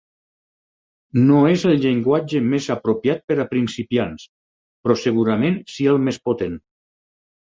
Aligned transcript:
No 1.25 1.41
és 1.49 1.65
el 1.71 1.75
llenguatge 1.83 2.39
més 2.53 2.67
apropiat 2.75 3.21
per 3.31 3.37
a 3.43 3.45
principiants, 3.51 4.25
però 4.87 4.97
segurament 5.03 5.61
si 5.75 5.87
el 5.93 6.01
més 6.09 6.19
potent. 6.31 6.57